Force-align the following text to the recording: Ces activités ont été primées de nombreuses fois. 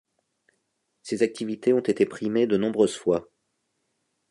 Ces 1.03 1.21
activités 1.21 1.73
ont 1.73 1.79
été 1.79 2.07
primées 2.07 2.47
de 2.47 2.57
nombreuses 2.57 2.97
fois. 2.97 3.29